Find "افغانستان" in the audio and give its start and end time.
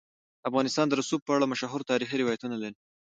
0.49-0.85